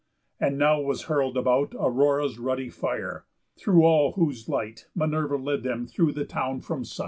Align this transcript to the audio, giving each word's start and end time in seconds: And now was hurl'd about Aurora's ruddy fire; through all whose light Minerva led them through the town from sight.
And 0.39 0.57
now 0.57 0.81
was 0.81 1.03
hurl'd 1.03 1.37
about 1.37 1.75
Aurora's 1.75 2.39
ruddy 2.39 2.69
fire; 2.71 3.27
through 3.55 3.83
all 3.83 4.13
whose 4.13 4.49
light 4.49 4.87
Minerva 4.95 5.35
led 5.35 5.61
them 5.61 5.85
through 5.85 6.13
the 6.13 6.25
town 6.25 6.61
from 6.61 6.83
sight. 6.83 6.99